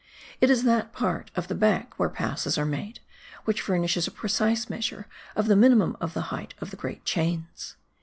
[0.39, 3.01] It is that part of the back where passes are made,
[3.45, 7.75] which furnishes a precise measure of the minimum of the height of the great chains.